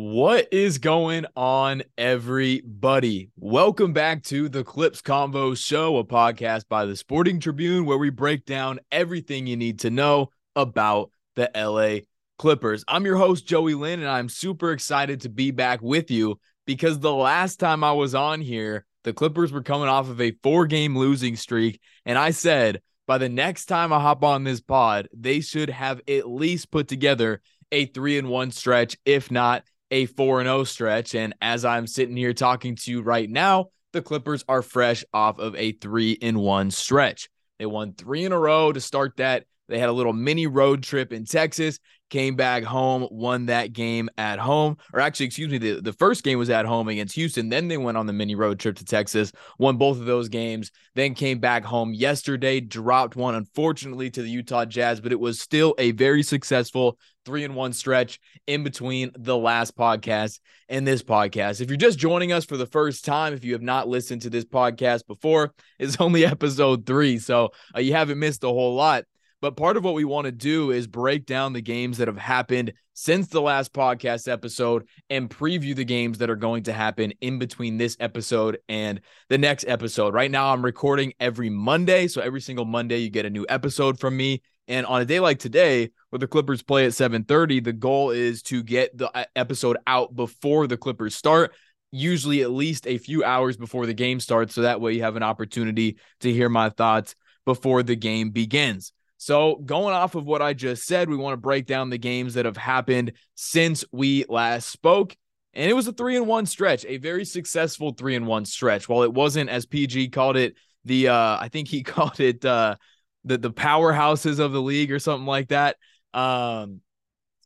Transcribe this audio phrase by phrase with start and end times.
[0.00, 3.30] What is going on, everybody?
[3.36, 8.10] Welcome back to the Clips Convo Show, a podcast by the Sporting Tribune, where we
[8.10, 12.04] break down everything you need to know about the LA
[12.38, 12.84] Clippers.
[12.86, 17.00] I'm your host, Joey Linn, and I'm super excited to be back with you because
[17.00, 20.66] the last time I was on here, the Clippers were coming off of a four
[20.68, 21.80] game losing streak.
[22.06, 26.00] And I said, by the next time I hop on this pod, they should have
[26.06, 27.42] at least put together
[27.72, 31.14] a three and one stretch, if not a 4 0 stretch.
[31.14, 35.38] And as I'm sitting here talking to you right now, the Clippers are fresh off
[35.38, 37.28] of a 3 in 1 stretch.
[37.58, 39.44] They won three in a row to start that.
[39.68, 41.78] They had a little mini road trip in Texas
[42.10, 44.76] came back home, won that game at home.
[44.92, 47.48] Or actually, excuse me, the, the first game was at home against Houston.
[47.48, 50.70] Then they went on the mini road trip to Texas, won both of those games,
[50.94, 55.40] then came back home yesterday, dropped one, unfortunately, to the Utah Jazz, but it was
[55.40, 61.02] still a very successful three and one stretch in between the last podcast and this
[61.02, 61.60] podcast.
[61.60, 64.30] If you're just joining us for the first time, if you have not listened to
[64.30, 67.18] this podcast before, it's only episode three.
[67.18, 69.04] So uh, you haven't missed a whole lot.
[69.40, 72.18] But part of what we want to do is break down the games that have
[72.18, 77.12] happened since the last podcast episode and preview the games that are going to happen
[77.20, 80.12] in between this episode and the next episode.
[80.12, 82.08] Right now, I'm recording every Monday.
[82.08, 84.42] So every single Monday, you get a new episode from me.
[84.66, 88.42] And on a day like today, where the Clippers play at 7:30, the goal is
[88.44, 91.54] to get the uh, episode out before the Clippers start
[91.90, 94.54] usually at least a few hours before the game starts.
[94.54, 97.14] So that way you have an opportunity to hear my thoughts
[97.46, 98.92] before the game begins.
[99.18, 102.34] So, going off of what I just said, we want to break down the games
[102.34, 105.14] that have happened since we last spoke.
[105.54, 108.88] And it was a three and one stretch, a very successful three and one stretch.
[108.88, 112.76] While it wasn't, as PG called it, the uh, I think he called it uh,
[113.24, 115.76] the the powerhouses of the league or something like that.
[116.14, 116.80] Um,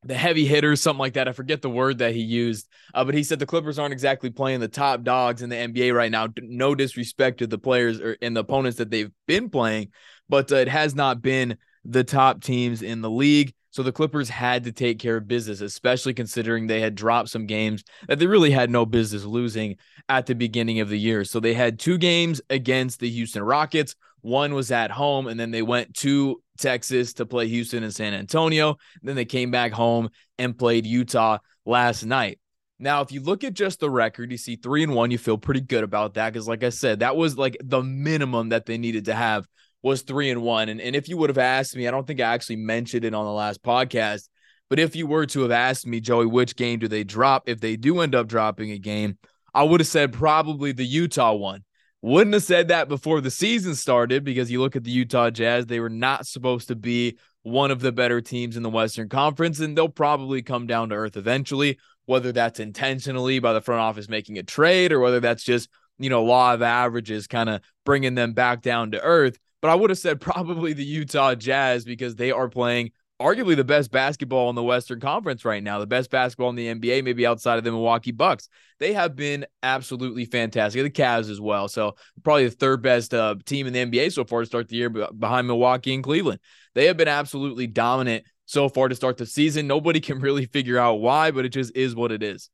[0.05, 1.29] the heavy hitters, something like that.
[1.29, 4.31] I forget the word that he used, uh, but he said the Clippers aren't exactly
[4.31, 6.29] playing the top dogs in the NBA right now.
[6.41, 9.93] No disrespect to the players or and the opponents that they've been playing,
[10.33, 13.53] but uh, it has not been the top teams in the league.
[13.71, 17.45] So the Clippers had to take care of business, especially considering they had dropped some
[17.45, 19.77] games that they really had no business losing
[20.09, 21.27] at the beginning of the year.
[21.27, 23.95] So they had two games against the Houston Rockets.
[24.23, 28.15] One was at home, and then they went to Texas to play Houston and San
[28.15, 28.79] Antonio.
[29.03, 32.39] Then they came back home and played Utah last night.
[32.79, 35.37] Now, if you look at just the record, you see three and one, you feel
[35.37, 36.33] pretty good about that.
[36.33, 39.47] Because, like I said, that was like the minimum that they needed to have
[39.83, 40.69] was three and one.
[40.69, 43.15] And, and if you would have asked me, I don't think I actually mentioned it
[43.15, 44.29] on the last podcast,
[44.71, 47.49] but if you were to have asked me, Joey, which game do they drop?
[47.49, 49.19] If they do end up dropping a game,
[49.53, 51.65] I would have said probably the Utah one.
[52.01, 55.67] Wouldn't have said that before the season started because you look at the Utah Jazz,
[55.67, 59.61] they were not supposed to be one of the better teams in the Western Conference,
[59.61, 64.09] and they'll probably come down to earth eventually, whether that's intentionally by the front office
[64.09, 68.15] making a trade or whether that's just, you know, law of averages kind of bringing
[68.15, 72.17] them back down to earth but I would have said probably the Utah Jazz because
[72.17, 72.91] they are playing
[73.21, 76.67] arguably the best basketball in the Western Conference right now, the best basketball in the
[76.67, 78.49] NBA, maybe outside of the Milwaukee Bucks.
[78.81, 80.83] They have been absolutely fantastic.
[80.83, 81.69] The Cavs as well.
[81.69, 84.77] So probably the third best uh, team in the NBA so far to start the
[84.77, 86.41] year behind Milwaukee and Cleveland.
[86.75, 89.69] They have been absolutely dominant so far to start the season.
[89.69, 92.51] Nobody can really figure out why, but it just is what it is.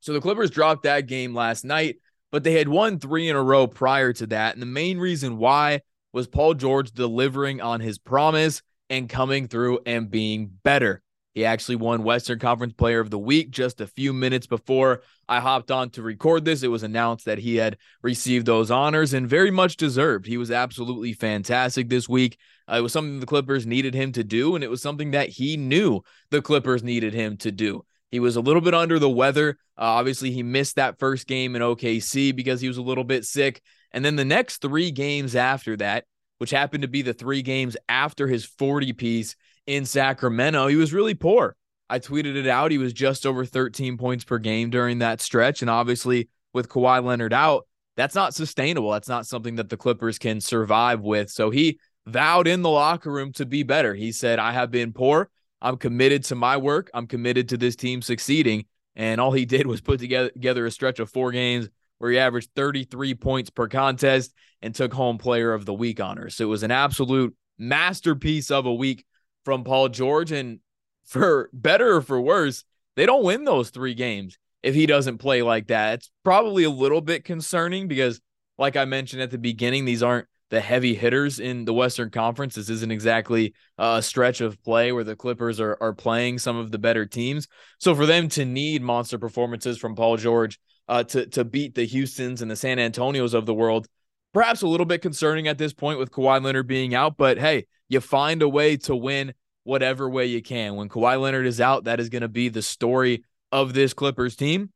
[0.00, 1.96] So the Clippers dropped that game last night,
[2.30, 4.52] but they had won three in a row prior to that.
[4.52, 5.80] And the main reason why
[6.16, 11.02] was Paul George delivering on his promise and coming through and being better.
[11.34, 15.40] He actually won Western Conference Player of the Week just a few minutes before I
[15.40, 16.62] hopped on to record this.
[16.62, 20.24] It was announced that he had received those honors and very much deserved.
[20.24, 22.38] He was absolutely fantastic this week.
[22.66, 25.28] Uh, it was something the Clippers needed him to do, and it was something that
[25.28, 26.00] he knew
[26.30, 27.84] the Clippers needed him to do.
[28.10, 29.58] He was a little bit under the weather.
[29.76, 33.26] Uh, obviously, he missed that first game in OKC because he was a little bit
[33.26, 33.60] sick.
[33.92, 36.04] And then the next three games after that,
[36.38, 39.36] which happened to be the three games after his 40 piece
[39.66, 41.56] in Sacramento, he was really poor.
[41.88, 42.70] I tweeted it out.
[42.70, 45.62] He was just over 13 points per game during that stretch.
[45.62, 47.66] And obviously, with Kawhi Leonard out,
[47.96, 48.90] that's not sustainable.
[48.90, 51.30] That's not something that the Clippers can survive with.
[51.30, 53.94] So he vowed in the locker room to be better.
[53.94, 55.30] He said, I have been poor.
[55.62, 56.90] I'm committed to my work.
[56.92, 58.66] I'm committed to this team succeeding.
[58.94, 62.18] And all he did was put together, together a stretch of four games where he
[62.18, 64.32] averaged 33 points per contest
[64.62, 66.36] and took home player of the week honors.
[66.36, 69.04] So it was an absolute masterpiece of a week
[69.44, 70.32] from Paul George.
[70.32, 70.60] And
[71.04, 72.64] for better or for worse,
[72.96, 75.94] they don't win those three games if he doesn't play like that.
[75.94, 78.20] It's probably a little bit concerning because,
[78.58, 82.54] like I mentioned at the beginning, these aren't the heavy hitters in the Western Conference.
[82.54, 86.70] This isn't exactly a stretch of play where the Clippers are, are playing some of
[86.70, 87.48] the better teams.
[87.78, 91.86] So for them to need monster performances from Paul George uh, to, to beat the
[91.86, 93.86] Houstons and the San Antonios of the world,
[94.32, 97.16] perhaps a little bit concerning at this point with Kawhi Leonard being out.
[97.16, 99.34] But hey, you find a way to win
[99.64, 100.76] whatever way you can.
[100.76, 104.36] When Kawhi Leonard is out, that is going to be the story of this Clippers
[104.36, 104.70] team.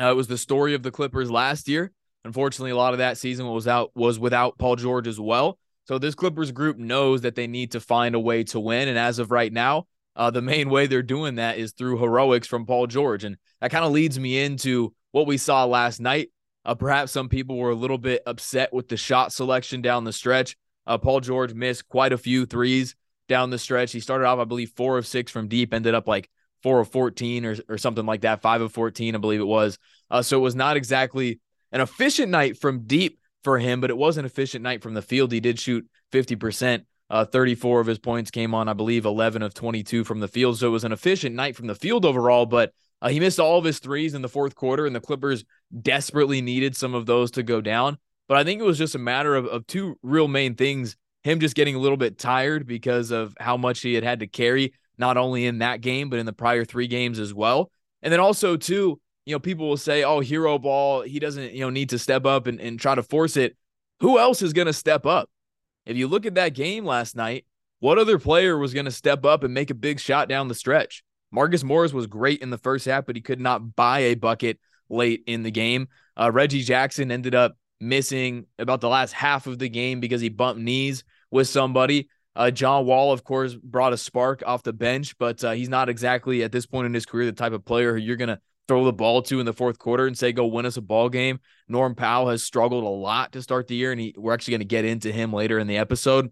[0.00, 1.92] Uh, it was the story of the Clippers last year.
[2.24, 5.58] Unfortunately, a lot of that season was out was without Paul George as well.
[5.84, 8.98] So this Clippers group knows that they need to find a way to win, and
[8.98, 12.66] as of right now, uh, the main way they're doing that is through heroics from
[12.66, 16.30] Paul George, and that kind of leads me into what we saw last night.
[16.64, 20.12] Uh, perhaps some people were a little bit upset with the shot selection down the
[20.12, 20.56] stretch.
[20.86, 22.94] Uh, Paul George missed quite a few threes
[23.28, 23.92] down the stretch.
[23.92, 26.28] He started off, I believe, four of six from deep, ended up like
[26.62, 29.78] four of 14 or, or something like that, five of 14, I believe it was.
[30.10, 31.40] Uh, so it was not exactly
[31.72, 35.02] an efficient night from deep for him, but it was an efficient night from the
[35.02, 35.32] field.
[35.32, 36.84] He did shoot 50%.
[37.08, 40.58] Uh, 34 of his points came on, I believe, 11 of 22 from the field.
[40.58, 43.58] So it was an efficient night from the field overall, but uh, he missed all
[43.58, 45.44] of his threes in the fourth quarter, and the Clippers
[45.80, 47.98] desperately needed some of those to go down.
[48.28, 51.40] But I think it was just a matter of, of two real main things him
[51.40, 54.72] just getting a little bit tired because of how much he had had to carry,
[54.96, 57.70] not only in that game, but in the prior three games as well.
[58.02, 61.60] And then also, too, you know, people will say, oh, hero ball, he doesn't, you
[61.60, 63.56] know, need to step up and, and try to force it.
[64.00, 65.28] Who else is going to step up?
[65.84, 67.44] If you look at that game last night,
[67.80, 70.54] what other player was going to step up and make a big shot down the
[70.54, 71.02] stretch?
[71.32, 74.58] Marcus Morris was great in the first half, but he could not buy a bucket
[74.88, 75.88] late in the game.
[76.18, 80.28] Uh, Reggie Jackson ended up missing about the last half of the game because he
[80.28, 82.08] bumped knees with somebody.
[82.36, 85.88] Uh, John Wall, of course, brought a spark off the bench, but uh, he's not
[85.88, 88.40] exactly at this point in his career the type of player who you're going to
[88.68, 91.08] throw the ball to in the fourth quarter and say, go win us a ball
[91.08, 91.40] game.
[91.66, 94.60] Norm Powell has struggled a lot to start the year, and he, we're actually going
[94.60, 96.30] to get into him later in the episode.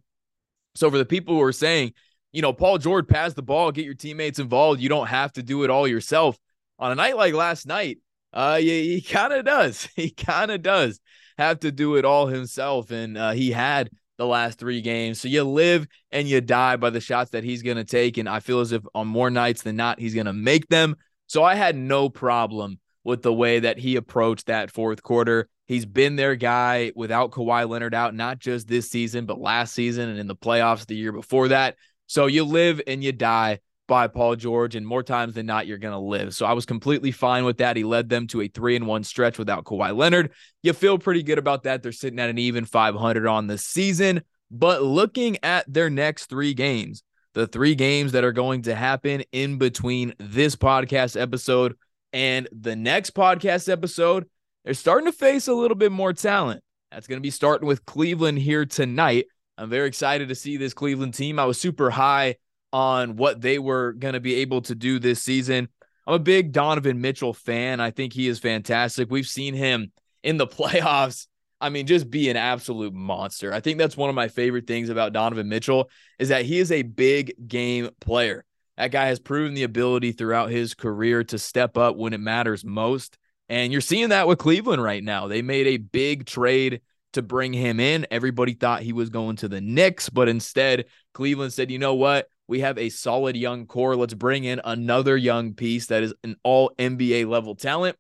[0.76, 1.94] So, for the people who are saying,
[2.32, 5.42] you know, Paul George, pass the ball, get your teammates involved, you don't have to
[5.42, 6.38] do it all yourself.
[6.78, 7.98] On a night like last night,
[8.32, 9.88] uh, he, he kind of does.
[9.96, 11.00] He kind of does
[11.38, 12.90] have to do it all himself.
[12.90, 15.20] And uh, he had the last three games.
[15.20, 18.18] So you live and you die by the shots that he's going to take.
[18.18, 20.96] And I feel as if on more nights than not, he's going to make them.
[21.26, 25.48] So I had no problem with the way that he approached that fourth quarter.
[25.66, 30.08] He's been their guy without Kawhi Leonard out, not just this season, but last season
[30.08, 31.76] and in the playoffs the year before that.
[32.08, 35.78] So you live and you die by Paul George, and more times than not, you're
[35.78, 36.34] going to live.
[36.34, 37.76] So I was completely fine with that.
[37.76, 40.32] He led them to a three and one stretch without Kawhi Leonard.
[40.62, 41.82] You feel pretty good about that.
[41.82, 44.22] They're sitting at an even 500 on the season.
[44.50, 47.02] But looking at their next three games,
[47.34, 51.76] the three games that are going to happen in between this podcast episode
[52.12, 54.28] and the next podcast episode,
[54.64, 56.62] they're starting to face a little bit more talent.
[56.90, 59.26] That's going to be starting with Cleveland here tonight.
[59.58, 61.38] I'm very excited to see this Cleveland team.
[61.40, 62.36] I was super high
[62.72, 65.68] on what they were going to be able to do this season.
[66.06, 67.80] I'm a big Donovan Mitchell fan.
[67.80, 69.10] I think he is fantastic.
[69.10, 69.90] We've seen him
[70.22, 71.26] in the playoffs.
[71.60, 73.52] I mean, just be an absolute monster.
[73.52, 75.90] I think that's one of my favorite things about Donovan Mitchell
[76.20, 78.44] is that he is a big game player.
[78.76, 82.64] That guy has proven the ability throughout his career to step up when it matters
[82.64, 83.18] most.
[83.48, 85.26] And you're seeing that with Cleveland right now.
[85.26, 86.80] They made a big trade
[87.12, 88.06] to bring him in.
[88.10, 92.28] Everybody thought he was going to the Knicks, but instead, Cleveland said, you know what?
[92.46, 93.96] We have a solid young core.
[93.96, 97.96] Let's bring in another young piece that is an all NBA level talent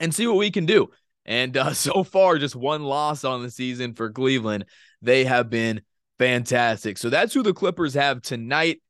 [0.00, 0.90] and see what we can do.
[1.24, 4.64] And uh, so far, just one loss on the season for Cleveland.
[5.02, 5.82] They have been
[6.18, 6.98] fantastic.
[6.98, 8.80] So that's who the Clippers have tonight.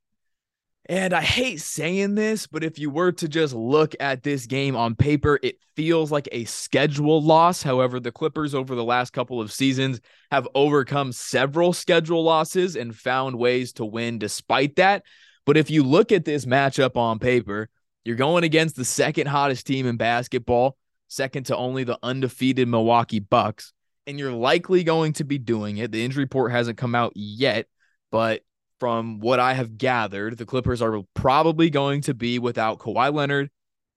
[0.90, 4.75] And I hate saying this, but if you were to just look at this game
[4.75, 7.62] on paper, it feels like a schedule loss.
[7.62, 10.00] However, the Clippers over the last couple of seasons
[10.32, 15.04] have overcome several schedule losses and found ways to win despite that.
[15.47, 17.68] But if you look at this matchup on paper,
[18.04, 23.20] you're going against the second hottest team in basketball, second to only the undefeated Milwaukee
[23.20, 23.73] Bucks,
[24.09, 25.92] and you're likely going to be doing it.
[25.92, 27.66] The injury report hasn't come out yet,
[28.11, 28.42] but
[28.80, 33.50] from what I have gathered, the Clippers are probably going to be without Kawhi Leonard,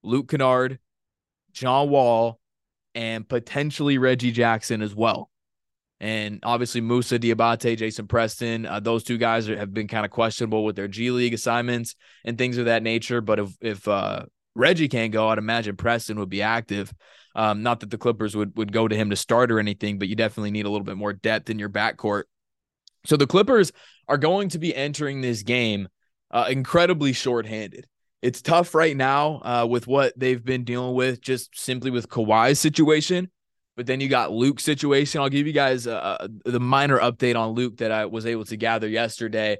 [0.04, 0.78] Luke Kennard,
[1.54, 2.40] John Wall,
[2.94, 5.32] and potentially Reggie Jackson as well.
[6.00, 10.12] And obviously Moussa Diabaté, Jason Preston, uh, those two guys are, have been kind of
[10.12, 13.22] questionable with their G League assignments and things of that nature.
[13.22, 14.24] But if if uh,
[14.54, 16.94] Reggie can't go, I'd imagine Preston would be active.
[17.36, 20.10] Um, not that the Clippers would would go to him to start or anything, but
[20.10, 22.24] you definitely need a little bit more depth in your backcourt.
[23.06, 23.72] So the Clippers
[24.08, 25.88] are going to be entering this game
[26.32, 27.86] uh, incredibly shorthanded.
[28.22, 32.60] It's tough right now uh, with what they've been dealing with, just simply with Kawhi's
[32.60, 33.30] situation.
[33.76, 35.20] But then you got Luke's situation.
[35.20, 38.56] I'll give you guys uh, the minor update on Luke that I was able to
[38.56, 39.58] gather yesterday.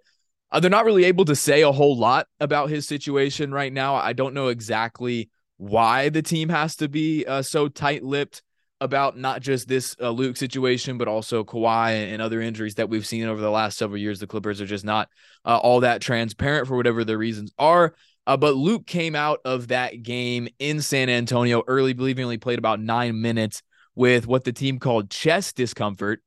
[0.52, 3.96] Uh, they're not really able to say a whole lot about his situation right now.
[3.96, 8.44] I don't know exactly why the team has to be uh, so tight lipped
[8.84, 13.06] about not just this uh, Luke situation, but also Kawhi and other injuries that we've
[13.06, 14.20] seen over the last several years.
[14.20, 15.08] The Clippers are just not
[15.46, 17.96] uh, all that transparent for whatever the reasons are.
[18.28, 22.60] Uh, but Luke came out of that game in San Antonio early, believing only played
[22.60, 23.64] about nine minutes
[23.96, 26.22] with what the team called chest discomfort.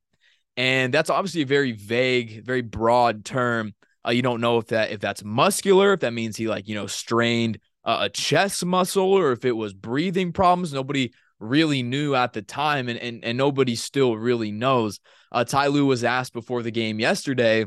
[0.55, 3.75] And that's obviously a very vague, very broad term.
[4.05, 6.73] Uh, you don't know if that if that's muscular, if that means he like you
[6.73, 10.73] know strained uh, a chest muscle, or if it was breathing problems.
[10.73, 14.99] Nobody really knew at the time, and and, and nobody still really knows.
[15.31, 17.65] Uh, Ty Lue was asked before the game yesterday,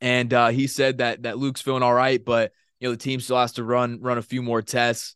[0.00, 3.20] and uh, he said that that Luke's feeling all right, but you know the team
[3.20, 5.14] still has to run run a few more tests.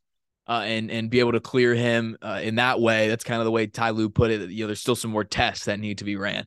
[0.49, 3.07] Uh, and and be able to clear him uh, in that way.
[3.07, 4.51] That's kind of the way Ty Lue put it.
[4.51, 6.45] You know, there's still some more tests that need to be ran.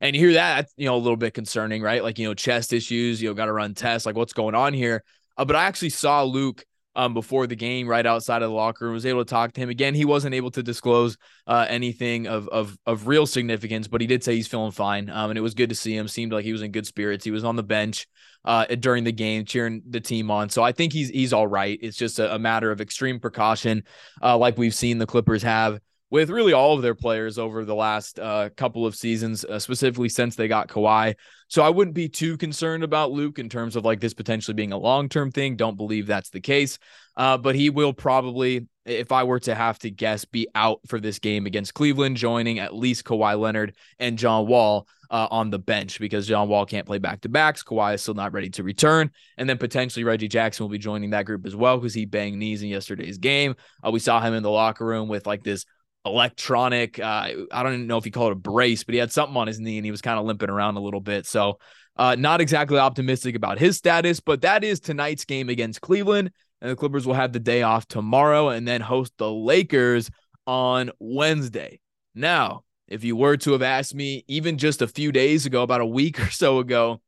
[0.00, 2.02] And you hear that, you know, a little bit concerning, right?
[2.02, 4.04] Like, you know, chest issues, you know, got to run tests.
[4.04, 5.02] Like, what's going on here?
[5.38, 6.64] Uh, but I actually saw Luke
[6.96, 8.94] um, before the game right outside of the locker room.
[8.94, 9.94] Was able to talk to him again.
[9.94, 14.24] He wasn't able to disclose uh, anything of of of real significance, but he did
[14.24, 15.08] say he's feeling fine.
[15.10, 16.08] Um, and it was good to see him.
[16.08, 17.24] Seemed like he was in good spirits.
[17.24, 18.08] He was on the bench
[18.44, 20.48] uh, during the game, cheering the team on.
[20.48, 21.78] So I think he's he's all right.
[21.82, 23.84] It's just a, a matter of extreme precaution,
[24.22, 25.78] uh, like we've seen the Clippers have
[26.10, 30.08] with really all of their players over the last uh, couple of seasons, uh, specifically
[30.08, 31.14] since they got Kawhi.
[31.48, 34.72] So I wouldn't be too concerned about Luke in terms of like this potentially being
[34.72, 35.56] a long term thing.
[35.56, 36.78] Don't believe that's the case.
[37.16, 41.00] Uh, but he will probably, if I were to have to guess, be out for
[41.00, 45.58] this game against Cleveland, joining at least Kawhi Leonard and John Wall uh, on the
[45.58, 47.62] bench because John Wall can't play back to backs.
[47.62, 49.10] Kawhi is still not ready to return.
[49.38, 52.38] And then potentially Reggie Jackson will be joining that group as well because he banged
[52.38, 53.54] knees in yesterday's game.
[53.84, 55.64] Uh, we saw him in the locker room with like this
[56.06, 56.98] electronic.
[56.98, 59.36] Uh, I don't even know if he called it a brace, but he had something
[59.36, 61.26] on his knee and he was kind of limping around a little bit.
[61.26, 61.58] So,
[61.96, 66.30] uh, not exactly optimistic about his status, but that is tonight's game against Cleveland.
[66.60, 70.10] And the Clippers will have the day off tomorrow and then host the Lakers
[70.46, 71.80] on Wednesday.
[72.14, 75.80] Now, if you were to have asked me even just a few days ago, about
[75.80, 77.00] a week or so ago,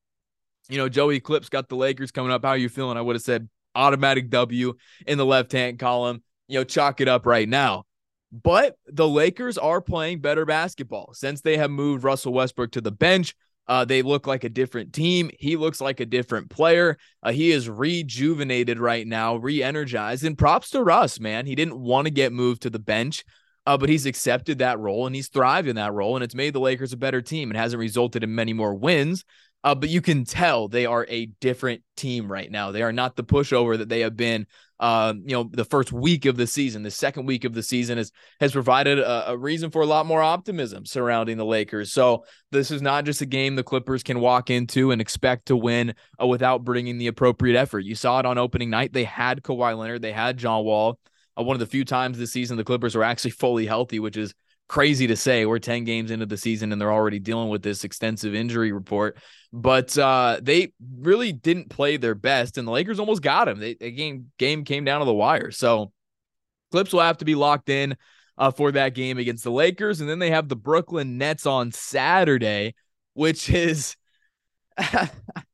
[0.69, 2.45] you know, Joey Clips got the Lakers coming up.
[2.45, 2.99] How are you feeling?
[2.99, 4.75] I would have said automatic W
[5.07, 6.23] in the left hand column.
[6.47, 7.85] You know, chalk it up right now.
[8.31, 12.93] But the Lakers are playing better basketball since they have moved Russell Westbrook to the
[12.93, 13.35] bench.
[13.67, 15.31] Uh, they look like a different team.
[15.39, 16.97] He looks like a different player.
[17.23, 20.25] Uh, he is rejuvenated right now, re energized.
[20.25, 21.45] And props to Russ, man.
[21.45, 23.25] He didn't want to get moved to the bench,
[23.67, 26.17] uh, but he's accepted that role and he's thrived in that role.
[26.17, 27.51] And it's made the Lakers a better team.
[27.51, 29.25] It hasn't resulted in many more wins,
[29.65, 32.73] uh, but you can tell they are a different team right now.
[32.73, 34.47] They are not the pushover that they have been
[34.81, 37.99] uh, you know, the first week of the season, the second week of the season
[37.99, 41.93] has has provided a, a, reason for a lot more optimism surrounding the Lakers.
[41.93, 45.57] So this is not just a game the Clippers can walk into and expect to
[45.57, 47.81] win uh, without bringing the appropriate effort.
[47.81, 50.99] You saw it on opening night; they had Kawhi Leonard, they had John Wall.
[51.37, 54.17] Uh, one of the few times this season the Clippers were actually fully healthy, which
[54.17, 54.33] is
[54.69, 55.47] crazy to say.
[55.47, 59.19] We're 10 games into the season and they're already dealing with this extensive injury report.
[59.53, 63.59] But uh, they really didn't play their best, and the Lakers almost got them.
[63.59, 65.51] They, the game game came down to the wire.
[65.51, 65.91] So
[66.71, 67.97] Clips will have to be locked in
[68.37, 71.73] uh, for that game against the Lakers, and then they have the Brooklyn Nets on
[71.73, 72.75] Saturday,
[73.15, 73.97] which is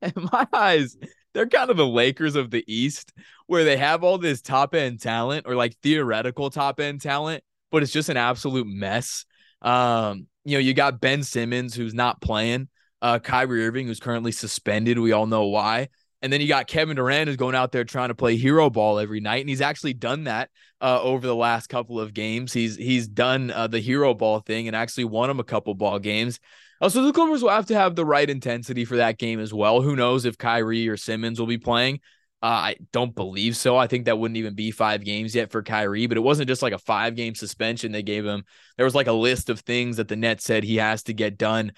[0.01, 0.97] in my eyes.
[1.33, 3.13] They're kind of the Lakers of the East,
[3.47, 7.43] where they have all this top end talent or like theoretical top end talent,
[7.75, 9.25] but it's just an absolute mess.
[9.61, 12.69] Um, you know, you got Ben Simmons who's not playing,
[13.01, 14.97] uh, Kyrie Irving who's currently suspended.
[14.97, 15.89] We all know why.
[16.21, 18.97] And then you got Kevin Durant who's going out there trying to play hero ball
[18.97, 22.53] every night, and he's actually done that uh, over the last couple of games.
[22.53, 25.99] He's he's done uh, the hero ball thing and actually won him a couple ball
[25.99, 26.39] games.
[26.79, 29.53] Uh, so the Clippers will have to have the right intensity for that game as
[29.53, 29.81] well.
[29.81, 31.99] Who knows if Kyrie or Simmons will be playing?
[32.45, 33.75] Uh, I don't believe so.
[33.75, 36.61] I think that wouldn't even be five games yet for Kyrie, but it wasn't just
[36.61, 38.43] like a five game suspension they gave him.
[38.77, 41.39] There was like a list of things that the Nets said he has to get
[41.39, 41.71] done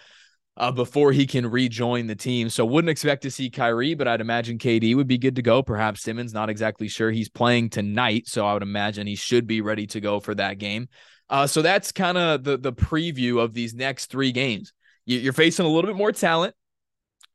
[0.57, 2.50] uh, before he can rejoin the team.
[2.50, 5.63] So wouldn't expect to see Kyrie, but I'd imagine KD would be good to go.
[5.63, 7.12] Perhaps Simmons, not exactly sure.
[7.12, 10.57] He's playing tonight, so I would imagine he should be ready to go for that
[10.57, 10.89] game.
[11.29, 14.74] Uh, so that's kind of the the preview of these next three games.
[15.05, 16.55] You're facing a little bit more talent,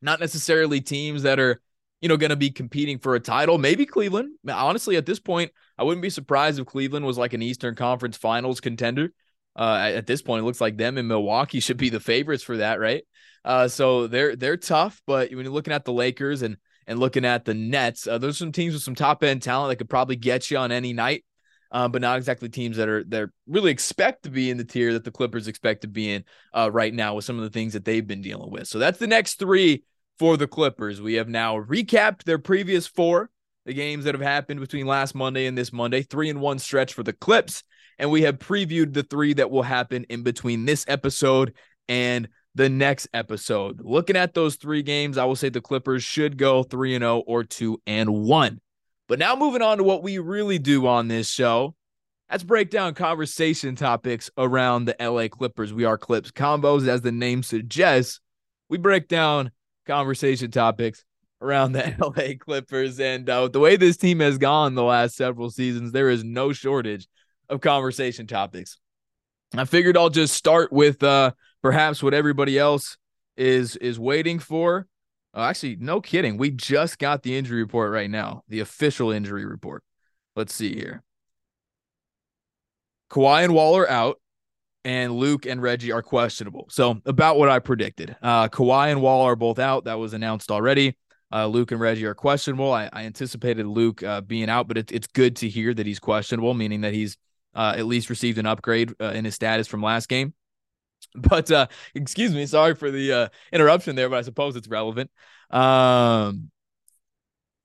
[0.02, 1.62] not necessarily teams that are
[2.02, 3.56] you know, going to be competing for a title.
[3.56, 4.32] Maybe Cleveland.
[4.50, 8.18] Honestly, at this point, I wouldn't be surprised if Cleveland was like an Eastern Conference
[8.18, 9.14] Finals contender.
[9.56, 12.58] Uh, at this point, it looks like them and Milwaukee should be the favorites for
[12.58, 13.04] that, right?
[13.44, 16.56] Uh, so they're they're tough, but when you're looking at the Lakers and
[16.86, 19.76] and looking at the Nets, uh, there's some teams with some top end talent that
[19.76, 21.24] could probably get you on any night.
[21.72, 24.92] uh, but not exactly teams that are that really expect to be in the tier
[24.92, 27.72] that the Clippers expect to be in uh, right now with some of the things
[27.72, 28.68] that they've been dealing with.
[28.68, 29.82] So that's the next three
[30.22, 31.02] for the Clippers.
[31.02, 33.28] We have now recapped their previous four,
[33.66, 36.94] the games that have happened between last Monday and this Monday, three and one stretch
[36.94, 37.64] for the Clips,
[37.98, 41.54] and we have previewed the three that will happen in between this episode
[41.88, 43.80] and the next episode.
[43.82, 47.24] Looking at those three games, I will say the Clippers should go 3 and 0
[47.26, 48.60] or 2 and 1.
[49.08, 51.74] But now moving on to what we really do on this show.
[52.30, 55.72] Let's break down conversation topics around the LA Clippers.
[55.72, 58.20] We are Clips Convos, as the name suggests.
[58.68, 59.50] We break down
[59.86, 61.04] conversation topics
[61.40, 63.00] around the LA Clippers.
[63.00, 66.52] And uh, the way this team has gone the last several seasons, there is no
[66.52, 67.08] shortage
[67.48, 68.78] of conversation topics.
[69.54, 72.96] I figured I'll just start with uh, perhaps what everybody else
[73.36, 74.86] is is waiting for.
[75.34, 76.36] Oh, actually, no kidding.
[76.36, 79.82] We just got the injury report right now, the official injury report.
[80.36, 81.02] Let's see here.
[83.10, 84.20] Kawhi and Wall are out,
[84.84, 86.66] and Luke and Reggie are questionable.
[86.70, 88.16] So, about what I predicted.
[88.22, 89.84] Uh, Kawhi and Wall are both out.
[89.84, 90.96] That was announced already.
[91.32, 92.72] Uh, Luke and Reggie are questionable.
[92.72, 95.98] I, I anticipated Luke uh, being out, but it, it's good to hear that he's
[95.98, 97.16] questionable, meaning that he's
[97.54, 100.34] uh, at least received an upgrade uh, in his status from last game.
[101.14, 105.10] But uh, excuse me, sorry for the uh, interruption there, but I suppose it's relevant.
[105.50, 106.50] Um,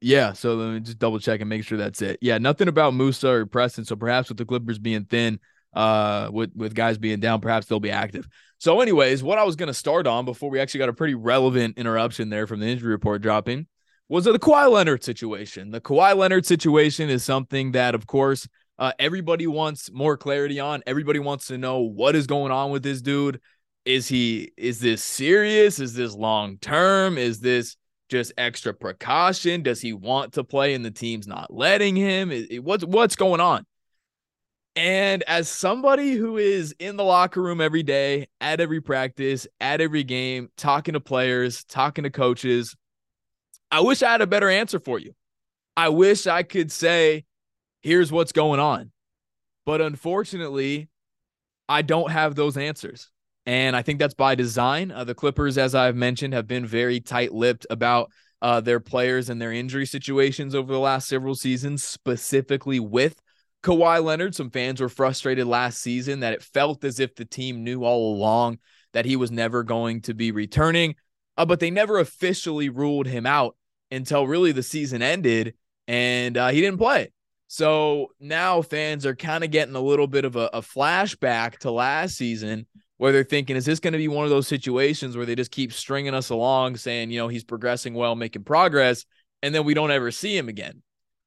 [0.01, 2.17] yeah, so let me just double check and make sure that's it.
[2.19, 3.86] Yeah, nothing about Moussa or Preston.
[3.86, 5.39] So perhaps with the Clippers being thin,
[5.77, 8.27] uh, with with guys being down, perhaps they'll be active.
[8.57, 11.13] So, anyways, what I was going to start on before we actually got a pretty
[11.13, 13.67] relevant interruption there from the injury report dropping
[14.10, 15.69] was the Kawhi Leonard situation.
[15.69, 18.48] The Kawhi Leonard situation is something that, of course,
[18.79, 20.81] uh, everybody wants more clarity on.
[20.88, 23.39] Everybody wants to know what is going on with this dude.
[23.86, 25.79] Is he is this serious?
[25.79, 27.19] Is this long term?
[27.19, 27.77] Is this
[28.10, 29.62] just extra precaution?
[29.62, 32.31] Does he want to play and the team's not letting him?
[32.63, 33.66] What's what's going on?
[34.77, 39.81] And as somebody who is in the locker room every day, at every practice, at
[39.81, 42.75] every game, talking to players, talking to coaches,
[43.72, 45.13] I wish I had a better answer for you.
[45.75, 47.25] I wish I could say,
[47.81, 48.91] here's what's going on.
[49.65, 50.89] But unfortunately,
[51.67, 53.10] I don't have those answers.
[53.47, 54.91] And I think that's by design.
[54.91, 58.12] Uh, the Clippers, as I've mentioned, have been very tight lipped about
[58.43, 63.19] uh, their players and their injury situations over the last several seasons, specifically with
[63.63, 64.36] Kawhi Leonard.
[64.36, 68.15] Some fans were frustrated last season that it felt as if the team knew all
[68.15, 68.60] along
[68.93, 70.96] that he was never going to be returning,
[71.38, 73.56] uh, but they never officially ruled him out
[73.91, 75.54] until really the season ended
[75.88, 77.12] and uh, he didn't play.
[77.48, 81.72] So now fans are kind of getting a little bit of a, a, flashback to
[81.72, 82.65] last season
[82.98, 85.52] where they're thinking, is this going to be one of those situations where they just
[85.52, 89.06] keep stringing us along saying, you know, he's progressing well, making progress,
[89.41, 90.82] and then we don't ever see him again?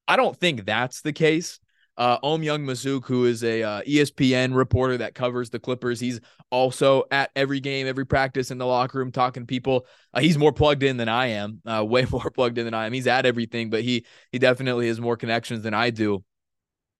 [0.07, 1.59] I don't think that's the case.
[1.97, 7.03] Uh, Ohm Youngmisuk who is a uh, ESPN reporter that covers the Clippers, he's also
[7.11, 9.85] at every game, every practice in the locker room talking to people.
[10.13, 12.85] Uh, he's more plugged in than I am, uh, way more plugged in than I
[12.85, 12.93] am.
[12.93, 16.23] He's at everything, but he he definitely has more connections than I do.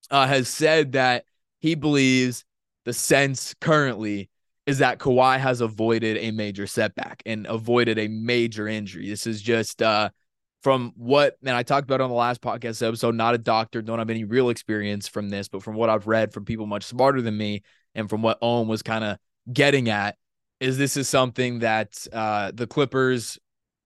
[0.10, 1.26] Uh, has said that
[1.60, 2.44] he believes
[2.86, 4.30] the sense currently
[4.66, 9.10] is that Kawhi has avoided a major setback and avoided a major injury.
[9.10, 10.10] This is just uh,
[10.62, 14.00] from what and I talked about on the last podcast episode, not a doctor, don't
[14.00, 17.22] have any real experience from this, but from what I've read from people much smarter
[17.22, 17.64] than me
[17.96, 19.18] and from what Ohm was kind of
[19.52, 20.18] getting at,
[20.60, 23.40] is this is something that uh, the Clippers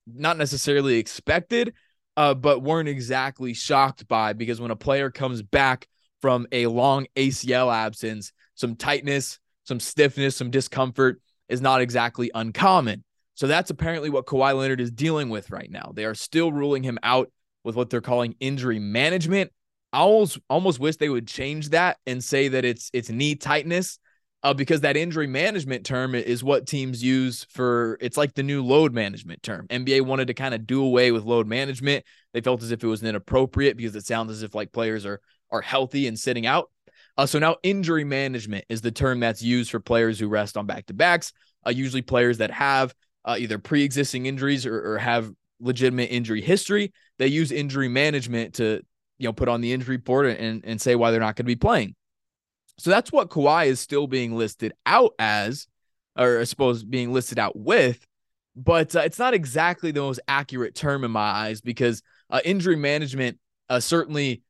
[0.06, 1.74] not necessarily expected,
[2.18, 5.88] uh, but weren't exactly shocked by because when a player comes back
[6.22, 13.05] from a long ACL absence, some tightness, some stiffness, some discomfort is not exactly uncommon.
[13.36, 15.92] So that's apparently what Kawhi Leonard is dealing with right now.
[15.94, 17.32] They are still ruling him out
[17.64, 19.52] with what they're calling injury management.
[19.94, 24.00] I almost almost wish they would change that and say that it's it's knee tightness,
[24.44, 27.98] uh, because that injury management term is what teams use for.
[28.00, 29.68] It's like the new load management term.
[29.70, 32.06] NBA wanted to kind of do away with load management.
[32.34, 35.20] They felt as if it was inappropriate because it sounds as if like players are
[35.52, 36.70] are healthy and sitting out.
[37.18, 40.66] Uh, so now injury management is the term that's used for players who rest on
[40.66, 41.34] back to backs.
[41.66, 42.94] Uh, usually players that have
[43.26, 46.94] uh, either pre-existing injuries or, or have legitimate injury history.
[47.18, 48.82] They use injury management to
[49.18, 51.52] you know put on the injury report and and say why they're not going to
[51.52, 51.96] be playing.
[52.78, 55.68] So that's what Kawhi is still being listed out as,
[56.18, 58.06] or I suppose being listed out with.
[58.56, 62.76] But uh, it's not exactly the most accurate term in my eyes because uh, injury
[62.76, 63.38] management
[63.70, 64.44] uh, certainly,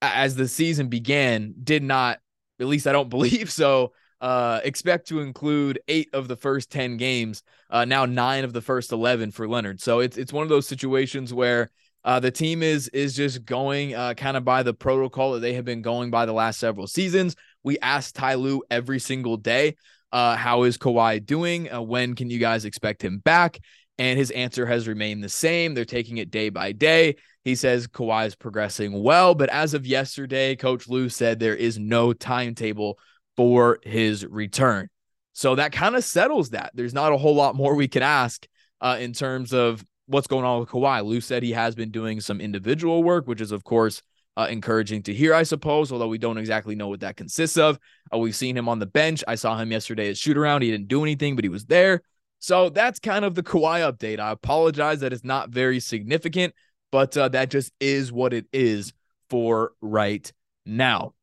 [0.00, 2.20] as the season began, did not.
[2.58, 6.96] At least I don't believe so uh, expect to include eight of the first 10
[6.96, 9.80] games, uh, now nine of the first 11 for Leonard.
[9.80, 11.70] So it's, it's one of those situations where
[12.06, 15.54] Uh, the team is is just going uh, kind of by the protocol that they
[15.54, 17.34] have been going by the last several seasons.
[17.64, 19.74] We asked Ty Lue every single day,
[20.12, 21.68] uh, how is Kawhi doing?
[21.68, 23.58] Uh, when can you guys expect him back?
[23.98, 25.74] And his answer has remained the same.
[25.74, 27.16] They're taking it day by day.
[27.42, 31.76] He says Kawhi is progressing well, but as of yesterday, Coach Lue said there is
[31.76, 33.00] no timetable
[33.36, 34.88] for his return.
[35.32, 36.70] So that kind of settles that.
[36.74, 38.46] There's not a whole lot more we can ask
[38.80, 41.04] uh, in terms of what's going on with Kawhi.
[41.04, 44.00] Lue said he has been doing some individual work, which is, of course,
[44.36, 47.78] uh, encouraging to hear, I suppose, although we don't exactly know what that consists of.
[48.12, 49.24] Uh, we've seen him on the bench.
[49.26, 50.62] I saw him yesterday at shoot around.
[50.62, 52.02] He didn't do anything, but he was there.
[52.38, 54.20] So that's kind of the Kawhi update.
[54.20, 56.54] I apologize that it's not very significant,
[56.92, 58.92] but uh, that just is what it is
[59.30, 60.30] for right
[60.66, 61.14] now.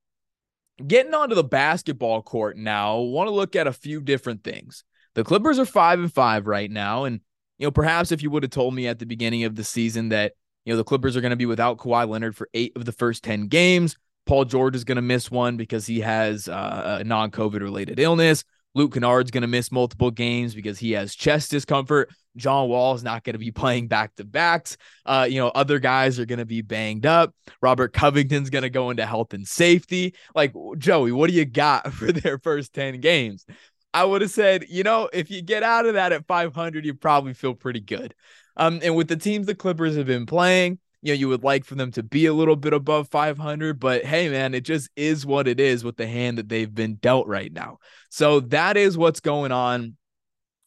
[0.85, 4.83] Getting onto the basketball court now, want to look at a few different things.
[5.15, 7.21] The Clippers are five and five right now, and
[7.57, 10.09] you know, perhaps if you would have told me at the beginning of the season
[10.09, 10.33] that,
[10.65, 12.91] you know, the Clippers are going to be without Kawhi Leonard for eight of the
[12.91, 17.03] first 10 games, Paul George is going to miss one because he has uh, a
[17.03, 18.43] non COVID related illness.
[18.75, 22.09] Luke Kennard's going to miss multiple games because he has chest discomfort.
[22.35, 24.77] John Wall is not going to be playing back to backs.
[25.05, 27.33] Uh, you know, other guys are going to be banged up.
[27.61, 30.15] Robert Covington's going to go into health and safety.
[30.35, 33.45] Like, Joey, what do you got for their first 10 games?
[33.93, 36.95] I would have said, you know, if you get out of that at 500, you
[36.95, 38.15] probably feel pretty good.
[38.57, 41.65] Um, and with the teams the Clippers have been playing, you know, you would like
[41.65, 45.25] for them to be a little bit above 500, but hey, man, it just is
[45.25, 47.79] what it is with the hand that they've been dealt right now.
[48.09, 49.97] So that is what's going on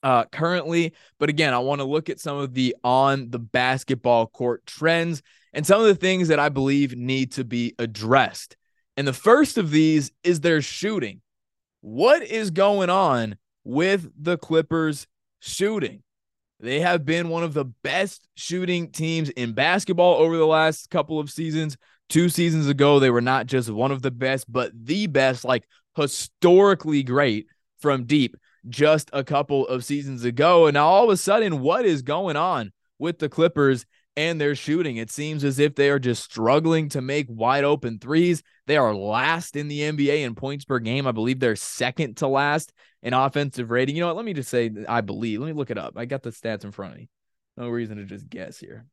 [0.03, 0.92] uh, currently.
[1.18, 5.22] But again, I want to look at some of the on the basketball court trends
[5.55, 8.59] and some of the things that I believe need to be addressed.
[8.99, 11.22] And the first of these is their shooting.
[11.81, 15.07] What is going on with the Clippers
[15.40, 16.03] shooting?
[16.61, 21.21] They have been one of the best shooting teams in basketball over the last couple
[21.21, 21.77] of seasons.
[22.09, 25.64] Two seasons ago, they were not just one of the best, but the best, like
[25.97, 27.47] historically great
[27.81, 28.37] from deep
[28.69, 30.66] just a couple of seasons ago.
[30.66, 33.85] And now all of a sudden, what is going on with the Clippers
[34.16, 34.96] and their shooting.
[34.96, 38.42] It seems as if they are just struggling to make wide open threes.
[38.66, 41.07] They are last in the NBA in points per game.
[41.07, 43.94] I believe they're second to last in offensive rating.
[43.96, 44.16] You know what?
[44.16, 45.40] Let me just say, I believe.
[45.40, 45.94] Let me look it up.
[45.96, 47.09] I got the stats in front of me.
[47.57, 48.87] No reason to just guess here.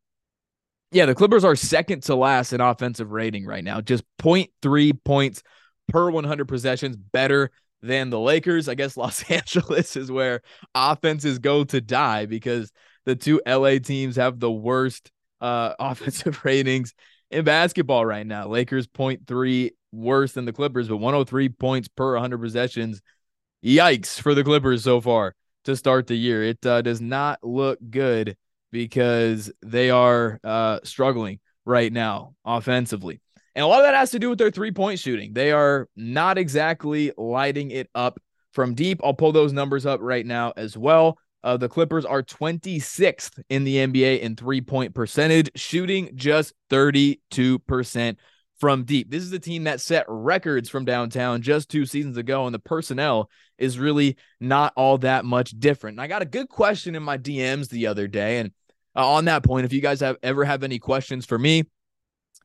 [0.92, 5.42] Yeah, the Clippers are second to last in offensive rating right now, just 0.3 points
[5.88, 7.50] per 100 possessions better
[7.82, 8.70] than the Lakers.
[8.70, 10.42] I guess Los Angeles is where
[10.76, 12.72] offenses go to die because
[13.06, 15.12] the two LA teams have the worst
[15.44, 16.94] uh, offensive ratings
[17.30, 18.48] in basketball right now.
[18.48, 23.02] Lakers 0.3 worse than the Clippers, but 103 points per 100 possessions.
[23.64, 26.44] Yikes for the Clippers so far to start the year.
[26.44, 28.36] It uh, does not look good
[28.72, 33.22] because they are uh, struggling right now offensively.
[33.56, 35.34] And a lot of that has to do with their three point shooting.
[35.34, 38.20] They are not exactly lighting it up
[38.52, 39.00] from deep.
[39.04, 41.18] I'll pull those numbers up right now as well.
[41.44, 48.18] Uh, the Clippers are 26th in the NBA in three point percentage, shooting just 32%
[48.60, 49.12] from deep.
[49.12, 52.60] This is a team that set records from downtown just two seasons ago, and the
[52.60, 55.96] personnel is really not all that much different.
[55.96, 58.40] And I got a good question in my DMs the other day.
[58.40, 58.52] And
[58.96, 61.66] uh, on that point, if you guys have ever have any questions for me,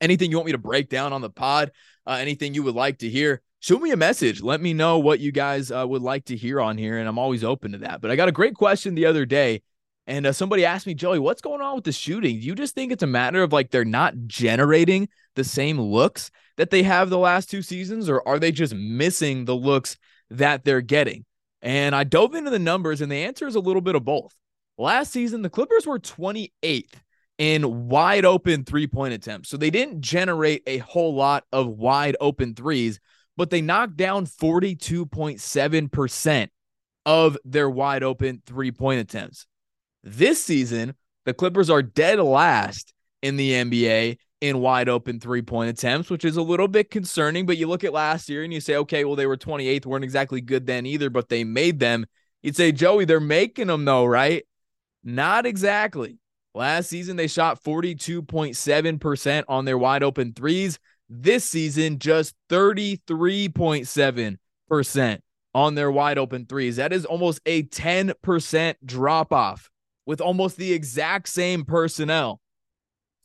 [0.01, 1.71] anything you want me to break down on the pod,
[2.05, 4.41] uh, anything you would like to hear, shoot me a message.
[4.41, 7.19] Let me know what you guys uh, would like to hear on here, and I'm
[7.19, 8.01] always open to that.
[8.01, 9.61] But I got a great question the other day,
[10.07, 12.39] and uh, somebody asked me, Joey, what's going on with the shooting?
[12.39, 16.31] Do you just think it's a matter of like they're not generating the same looks
[16.57, 19.97] that they have the last two seasons, or are they just missing the looks
[20.29, 21.25] that they're getting?
[21.61, 24.35] And I dove into the numbers, and the answer is a little bit of both.
[24.77, 26.93] Last season, the Clippers were 28th
[27.37, 29.49] in wide open three point attempts.
[29.49, 32.99] So they didn't generate a whole lot of wide open threes,
[33.39, 36.49] but they knocked down 42.7%
[37.05, 39.47] of their wide open three point attempts.
[40.03, 45.69] This season, the Clippers are dead last in the NBA in wide open three point
[45.69, 47.45] attempts, which is a little bit concerning.
[47.45, 50.03] But you look at last year and you say, okay, well, they were 28th, weren't
[50.03, 52.07] exactly good then either, but they made them.
[52.43, 54.43] You'd say, Joey, they're making them though, right?
[55.01, 56.17] Not exactly.
[56.53, 60.77] Last season, they shot 42.7% on their wide open threes.
[61.09, 65.19] This season, just 33.7%
[65.55, 66.75] on their wide open threes.
[66.75, 69.69] That is almost a 10% drop off
[70.05, 72.39] with almost the exact same personnel.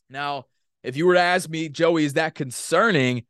[0.09, 0.47] Now,
[0.83, 3.25] if you were to ask me, Joey, is that concerning?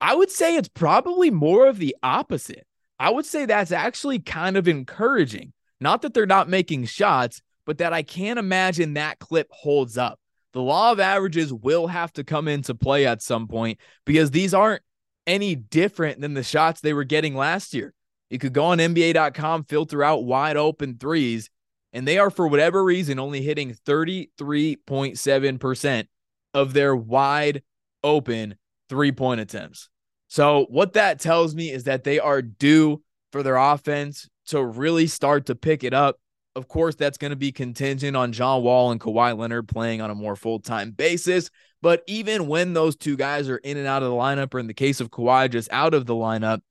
[0.00, 2.66] I would say it's probably more of the opposite.
[3.00, 5.52] I would say that's actually kind of encouraging.
[5.80, 10.20] Not that they're not making shots, but that I can't imagine that clip holds up.
[10.58, 14.52] The law of averages will have to come into play at some point because these
[14.52, 14.82] aren't
[15.24, 17.94] any different than the shots they were getting last year.
[18.28, 21.48] You could go on NBA.com, filter out wide open threes,
[21.92, 26.06] and they are, for whatever reason, only hitting 33.7%
[26.54, 27.62] of their wide
[28.02, 28.56] open
[28.88, 29.88] three point attempts.
[30.26, 35.06] So, what that tells me is that they are due for their offense to really
[35.06, 36.18] start to pick it up.
[36.58, 40.10] Of course, that's going to be contingent on John Wall and Kawhi Leonard playing on
[40.10, 41.50] a more full time basis.
[41.80, 44.66] But even when those two guys are in and out of the lineup, or in
[44.66, 46.62] the case of Kawhi, just out of the lineup,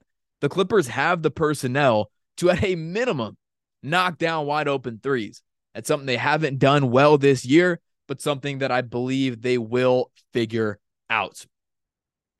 [0.42, 3.38] the Clippers have the personnel to, at a minimum,
[3.82, 5.42] knock down wide open threes.
[5.74, 10.12] That's something they haven't done well this year, but something that I believe they will
[10.34, 11.46] figure out.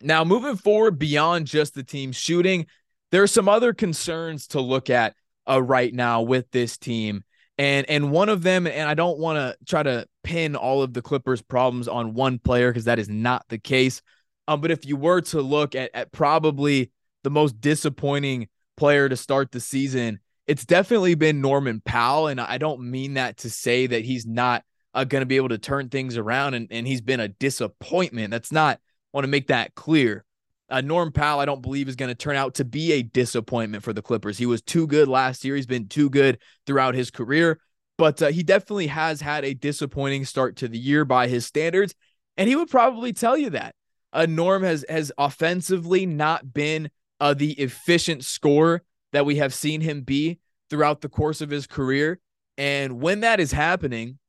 [0.02, 2.68] Now, moving forward beyond just the team shooting,
[3.12, 5.16] there are some other concerns to look at
[5.50, 7.24] uh, right now with this team.
[7.58, 10.94] And and one of them, and I don't want to try to pin all of
[10.94, 14.02] the Clippers' problems on one player because that is not the case.
[14.48, 16.92] Um, but if you were to look at, at probably
[17.24, 22.28] the most disappointing player to start the season, it's definitely been Norman Powell.
[22.28, 25.50] And I don't mean that to say that he's not uh, going to be able
[25.50, 28.32] to turn things around and, and he's been a disappointment.
[28.32, 28.80] That's not,
[29.12, 30.24] want to make that clear.
[30.70, 33.84] Uh, Norm Powell, I don't believe, is going to turn out to be a disappointment
[33.84, 34.38] for the Clippers.
[34.38, 35.56] He was too good last year.
[35.56, 37.60] He's been too good throughout his career,
[37.98, 41.96] but uh, he definitely has had a disappointing start to the year by his standards.
[42.36, 43.76] And he would probably tell you that.
[44.14, 49.82] Uh, Norm has has offensively not been uh, the efficient scorer that we have seen
[49.82, 52.20] him be throughout the course of his career.
[52.58, 54.20] And when that is happening,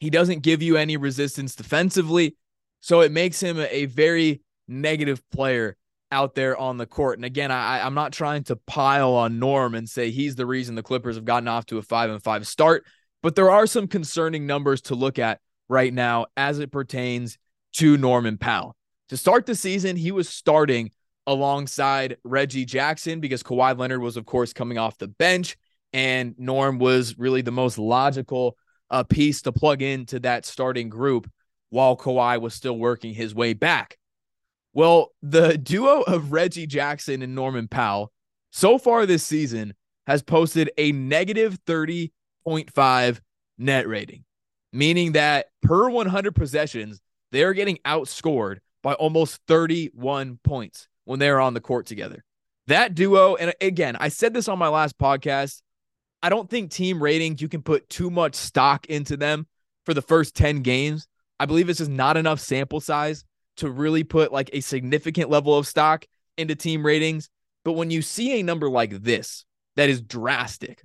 [0.00, 2.36] he doesn't give you any resistance defensively.
[2.80, 5.76] So it makes him a very negative player
[6.12, 7.18] out there on the court.
[7.18, 10.74] And again, I, I'm not trying to pile on Norm and say he's the reason
[10.74, 12.84] the Clippers have gotten off to a five and five start,
[13.22, 17.38] but there are some concerning numbers to look at right now as it pertains
[17.74, 18.76] to Norman Powell.
[19.08, 20.90] To start the season, he was starting
[21.26, 25.56] alongside Reggie Jackson because Kawhi Leonard was, of course, coming off the bench,
[25.92, 28.56] and Norm was really the most logical
[28.90, 31.28] uh, piece to plug into that starting group
[31.70, 33.98] while Kawhi was still working his way back.
[34.76, 38.12] Well, the duo of Reggie Jackson and Norman Powell
[38.50, 39.72] so far this season
[40.06, 43.20] has posted a negative 30.5
[43.56, 44.24] net rating,
[44.74, 47.00] meaning that per 100 possessions,
[47.32, 52.22] they're getting outscored by almost 31 points when they're on the court together.
[52.66, 55.62] That duo, and again, I said this on my last podcast.
[56.22, 59.46] I don't think team ratings, you can put too much stock into them
[59.86, 61.08] for the first 10 games.
[61.40, 63.24] I believe this is not enough sample size
[63.56, 66.04] to really put like a significant level of stock
[66.36, 67.28] into team ratings.
[67.64, 69.44] But when you see a number like this,
[69.76, 70.82] that is drastic,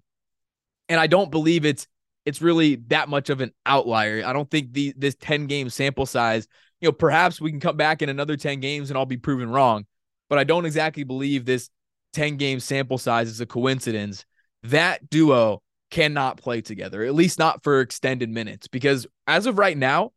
[0.89, 1.87] and I don't believe it's
[2.25, 4.23] it's really that much of an outlier.
[4.25, 6.47] I don't think the this 10 game sample size,
[6.79, 9.49] you know, perhaps we can come back in another 10 games and I'll be proven
[9.49, 9.85] wrong,
[10.29, 11.69] but I don't exactly believe this
[12.13, 14.25] 10 game sample size is a coincidence.
[14.63, 19.77] That duo cannot play together, at least not for extended minutes, because as of right
[19.77, 20.11] now,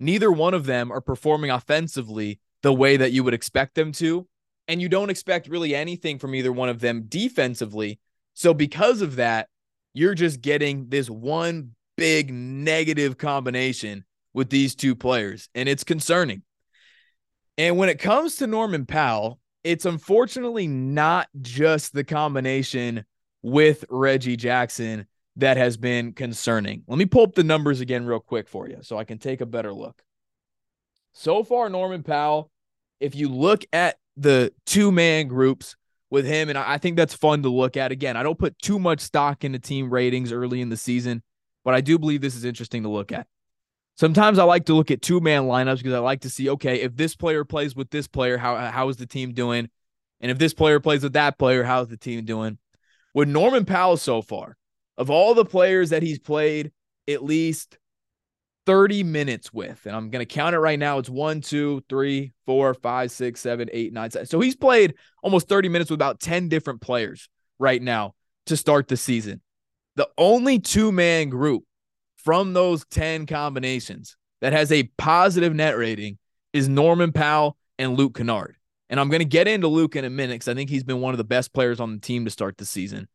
[0.00, 4.26] neither one of them are performing offensively the way that you would expect them to.
[4.66, 7.98] And you don't expect really anything from either one of them defensively.
[8.34, 9.48] So, because of that,
[9.94, 16.42] you're just getting this one big negative combination with these two players, and it's concerning.
[17.58, 23.04] And when it comes to Norman Powell, it's unfortunately not just the combination
[23.42, 25.06] with Reggie Jackson
[25.40, 26.82] that has been concerning.
[26.86, 29.40] Let me pull up the numbers again, real quick, for you so I can take
[29.40, 30.02] a better look.
[31.12, 32.50] So far, Norman Powell,
[33.00, 35.76] if you look at the two man groups
[36.10, 37.92] with him, and I think that's fun to look at.
[37.92, 41.22] Again, I don't put too much stock into team ratings early in the season,
[41.64, 43.26] but I do believe this is interesting to look at.
[43.96, 46.80] Sometimes I like to look at two man lineups because I like to see, okay,
[46.80, 49.68] if this player plays with this player, how, how is the team doing?
[50.20, 52.58] And if this player plays with that player, how's the team doing?
[53.14, 54.56] With Norman Powell so far,
[55.00, 56.70] of all the players that he's played
[57.08, 57.78] at least
[58.66, 60.98] 30 minutes with, and I'm going to count it right now.
[60.98, 64.26] It's one, two, three, four, five, six, seven, eight, nine, seven.
[64.26, 68.14] So he's played almost 30 minutes with about 10 different players right now
[68.46, 69.40] to start the season.
[69.96, 71.64] The only two man group
[72.18, 76.18] from those 10 combinations that has a positive net rating
[76.52, 78.56] is Norman Powell and Luke Kennard.
[78.90, 81.00] And I'm going to get into Luke in a minute because I think he's been
[81.00, 83.08] one of the best players on the team to start the season.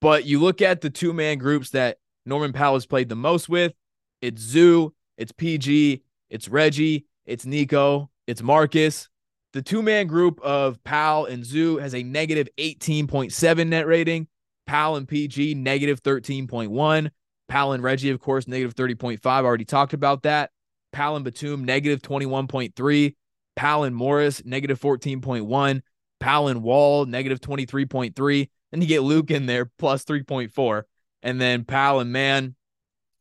[0.00, 3.48] But you look at the two man groups that Norman Powell has played the most
[3.48, 3.72] with
[4.20, 9.08] it's Zu, it's PG, it's Reggie, it's Nico, it's Marcus.
[9.52, 14.28] The two man group of Powell and Zu has a negative 18.7 net rating.
[14.66, 17.10] Powell and PG, negative 13.1.
[17.48, 19.24] Powell and Reggie, of course, negative 30.5.
[19.24, 20.50] I already talked about that.
[20.92, 23.14] Powell and Batum, negative 21.3.
[23.54, 25.82] Powell and Morris, negative 14.1.
[26.18, 28.48] Powell and Wall, negative 23.3.
[28.76, 30.82] And you get Luke in there, plus 3.4.
[31.22, 32.54] And then Powell and Mann,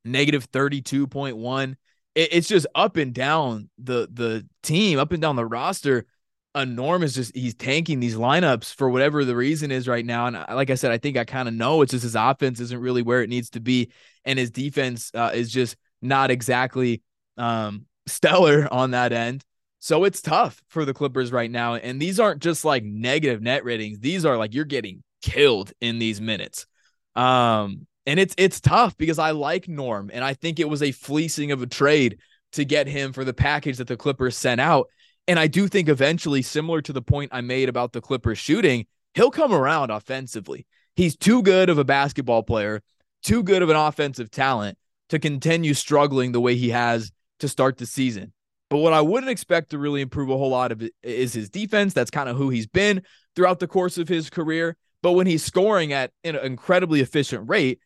[0.04, 1.76] negative 32.1.
[2.14, 6.08] it's just up and down the the team, up and down the roster.
[6.54, 10.28] Enormous, just he's tanking these lineups for whatever the reason is right now.
[10.28, 12.82] And like I said, I think I kind of know it's just his offense isn't
[12.82, 13.94] really where it needs to be,
[14.26, 17.02] and his defense uh, is just not exactly
[17.38, 19.46] um, stellar on that end.
[19.80, 21.76] So it's tough for the Clippers right now.
[21.76, 24.00] And these aren't just like negative net ratings.
[24.00, 26.68] These are like you're getting killed in these minutes.
[27.16, 30.92] Um, and it's it's tough because I like Norm and I think it was a
[30.92, 32.20] fleecing of a trade
[32.52, 34.88] to get him for the package that the Clippers sent out.
[35.28, 38.86] And I do think eventually, similar to the point I made about the Clippers shooting,
[39.16, 40.68] he'll come around offensively.
[40.96, 42.84] He's too good of a basketball player,
[43.24, 44.78] too good of an offensive talent
[45.10, 48.32] to continue struggling the way he has to start the season.
[48.70, 51.94] But what I wouldn't expect to really improve a whole lot of is his defense.
[51.94, 53.02] That's kind of who he's been
[53.36, 54.78] throughout the course of his career.
[55.02, 57.80] But when he's scoring at an incredibly efficient rate,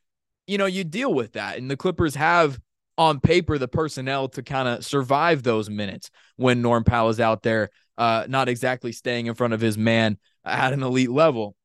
[0.48, 1.58] you know, you deal with that.
[1.58, 2.60] And the Clippers have
[2.98, 7.44] on paper the personnel to kind of survive those minutes when Norm Powell is out
[7.44, 11.56] there, uh, not exactly staying in front of his man at an elite level.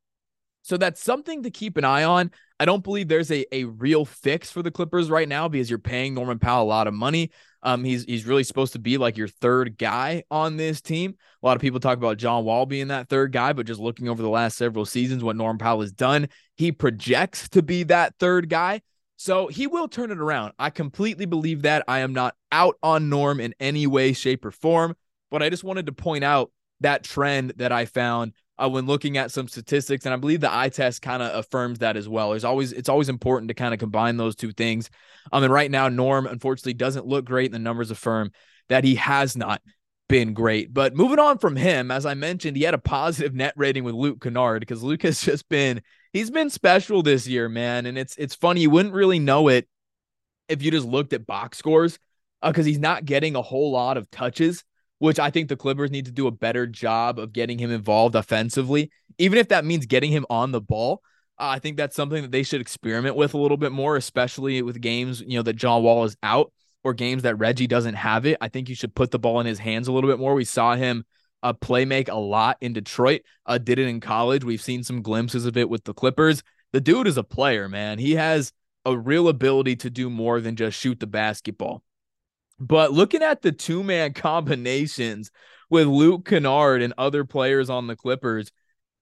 [0.63, 2.31] So that's something to keep an eye on.
[2.61, 5.79] I don't believe there's a, a real fix for the Clippers right now because you're
[5.79, 7.31] paying Norman Powell a lot of money.
[7.63, 11.15] Um, he's he's really supposed to be like your third guy on this team.
[11.43, 14.09] A lot of people talk about John Wall being that third guy, but just looking
[14.09, 18.15] over the last several seasons, what Norman Powell has done, he projects to be that
[18.21, 18.83] third guy.
[19.17, 20.53] So he will turn it around.
[20.59, 21.85] I completely believe that.
[21.89, 24.95] I am not out on Norm in any way, shape, or form,
[25.31, 29.17] but I just wanted to point out that trend that I found uh, when looking
[29.17, 32.31] at some statistics, and I believe the eye test kind of affirms that as well.
[32.31, 34.91] There's always it's always important to kind of combine those two things.
[35.33, 38.31] Um, and right now, Norm unfortunately doesn't look great, and the numbers affirm
[38.69, 39.61] that he has not
[40.09, 40.73] been great.
[40.73, 43.95] But moving on from him, as I mentioned, he had a positive net rating with
[43.95, 47.87] Luke Kennard because Luke has just been he's been special this year, man.
[47.87, 49.69] And it's it's funny you wouldn't really know it
[50.49, 51.99] if you just looked at box scores
[52.43, 54.63] because uh, he's not getting a whole lot of touches
[55.05, 58.15] which I think the Clippers need to do a better job of getting him involved
[58.15, 61.03] offensively, even if that means getting him on the ball.
[61.39, 64.63] Uh, I think that's something that they should experiment with a little bit more, especially
[64.63, 68.25] with games, you know, that John Wall is out or games that Reggie doesn't have
[68.25, 68.39] it.
[68.41, 70.33] I think you should put the ball in his hands a little bit more.
[70.33, 71.05] We saw him
[71.43, 74.43] uh, play make a lot in Detroit, uh, did it in college.
[74.43, 76.43] We've seen some glimpses of it with the Clippers.
[76.73, 77.99] The dude is a player, man.
[77.99, 78.55] He has
[78.87, 81.83] a real ability to do more than just shoot the basketball.
[82.59, 85.31] But looking at the two man combinations
[85.71, 88.53] with Luke Kennard and other players on the Clippers,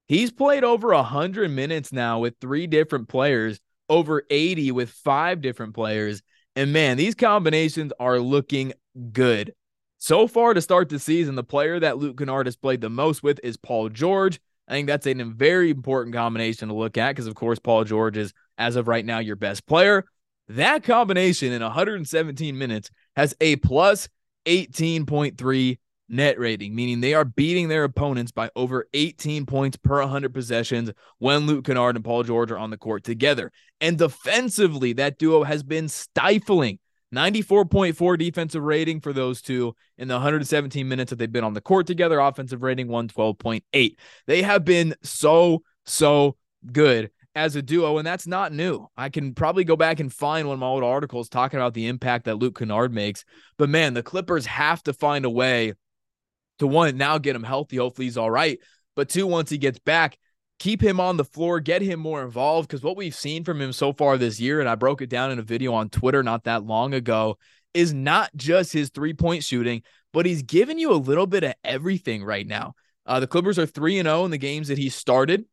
[0.08, 5.74] he's played over 100 minutes now with three different players, over 80 with five different
[5.74, 6.22] players.
[6.56, 8.72] And man, these combinations are looking
[9.12, 9.54] good.
[9.98, 13.22] So far to start the season, the player that Luke Kennard has played the most
[13.22, 14.40] with is Paul George.
[14.66, 18.16] I think that's a very important combination to look at because, of course, Paul George
[18.16, 20.04] is, as of right now, your best player.
[20.48, 24.08] That combination in 117 minutes has a plus
[24.46, 30.32] 18.3 net rating, meaning they are beating their opponents by over 18 points per 100
[30.32, 33.50] possessions when Luke Kennard and Paul George are on the court together.
[33.80, 36.78] And defensively, that duo has been stifling.
[37.14, 41.60] 94.4 defensive rating for those two in the 117 minutes that they've been on the
[41.60, 42.18] court together.
[42.18, 43.96] Offensive rating 112.8.
[44.26, 46.36] They have been so, so
[46.72, 48.86] good as a duo, and that's not new.
[48.96, 51.86] I can probably go back and find one of my old articles talking about the
[51.86, 53.24] impact that Luke Kennard makes.
[53.58, 55.74] But man, the Clippers have to find a way
[56.58, 57.76] to one, now get him healthy.
[57.76, 58.58] Hopefully he's all right.
[58.94, 60.18] But two, once he gets back,
[60.58, 62.68] keep him on the floor, get him more involved.
[62.68, 65.30] Because what we've seen from him so far this year, and I broke it down
[65.30, 67.38] in a video on Twitter not that long ago,
[67.74, 71.54] is not just his three point shooting, but he's giving you a little bit of
[71.64, 72.74] everything right now.
[73.06, 75.44] Uh, the Clippers are 3 and 0 in the games that he started.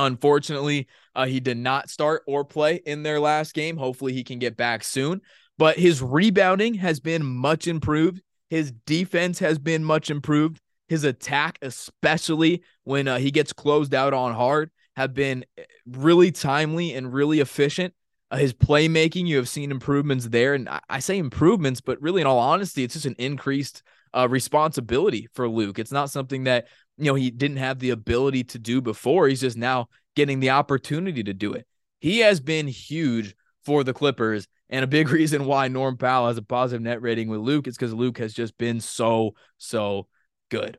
[0.00, 3.76] Unfortunately, uh, he did not start or play in their last game.
[3.76, 5.20] Hopefully, he can get back soon.
[5.58, 8.22] But his rebounding has been much improved.
[8.48, 10.58] His defense has been much improved.
[10.88, 16.32] His attack, especially when uh, he gets closed out on hard, have been eh, really
[16.32, 17.92] timely and really efficient.
[18.30, 20.54] Uh, his playmaking, you have seen improvements there.
[20.54, 23.82] And I, I, say improvements, but really, in all honesty, it's just an increased
[24.14, 25.78] uh, responsibility for Luke.
[25.78, 26.68] It's not something that
[27.00, 29.26] you know, he didn't have the ability to do before.
[29.26, 31.66] He's just now getting the opportunity to do it.
[32.00, 33.34] He has been huge
[33.64, 34.46] for the Clippers.
[34.68, 37.76] And a big reason why Norm Powell has a positive net rating with Luke is
[37.76, 40.06] because Luke has just been so, so
[40.50, 40.78] good.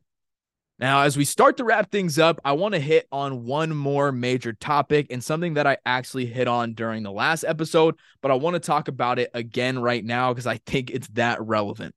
[0.78, 4.12] Now, as we start to wrap things up, I want to hit on one more
[4.12, 8.36] major topic and something that I actually hit on during the last episode, but I
[8.36, 11.94] want to talk about it again right now because I think it's that relevant.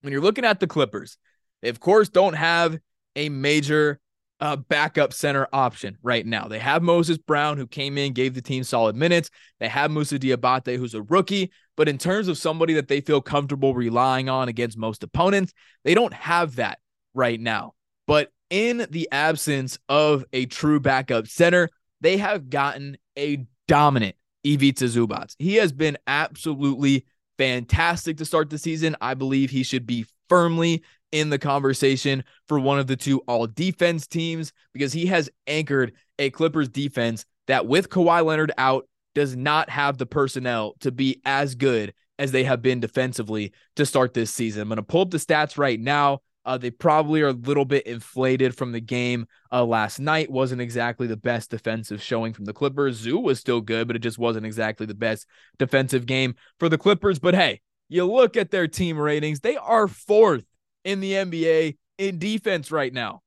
[0.00, 1.18] when you're looking at the Clippers,
[1.60, 2.78] they of course don't have
[3.16, 3.98] a major
[4.40, 6.46] uh, backup center option right now.
[6.46, 9.30] They have Moses Brown, who came in, gave the team solid minutes.
[9.60, 11.50] They have Moussa Diabaté, who's a rookie.
[11.76, 15.52] But in terms of somebody that they feel comfortable relying on against most opponents,
[15.84, 16.78] they don't have that
[17.14, 17.74] right now.
[18.06, 24.84] But in the absence of a true backup center, they have gotten a dominant Ivica
[24.84, 25.34] Zubac.
[25.38, 27.06] He has been absolutely
[27.38, 28.96] fantastic to start the season.
[29.00, 30.82] I believe he should be firmly
[31.12, 35.92] in the conversation for one of the two all defense teams because he has anchored
[36.18, 41.20] a Clippers defense that, with Kawhi Leonard out, does not have the personnel to be
[41.24, 44.62] as good as they have been defensively to start this season.
[44.62, 46.20] I'm going to pull up the stats right now.
[46.44, 50.30] Uh, they probably are a little bit inflated from the game uh, last night.
[50.30, 52.96] Wasn't exactly the best defensive showing from the Clippers.
[52.96, 55.26] Zu was still good, but it just wasn't exactly the best
[55.58, 57.18] defensive game for the Clippers.
[57.18, 60.44] But hey, you look at their team ratings, they are fourth
[60.86, 63.22] in the NBA in defense right now.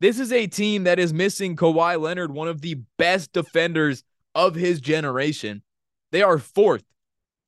[0.00, 4.54] This is a team that is missing Kawhi Leonard, one of the best defenders of
[4.54, 5.62] his generation.
[6.10, 6.84] They are fourth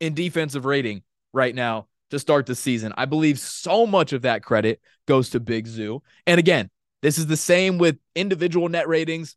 [0.00, 2.94] in defensive rating right now to start the season.
[2.96, 6.02] I believe so much of that credit goes to Big Zu.
[6.26, 6.70] And again,
[7.02, 9.36] this is the same with individual net ratings.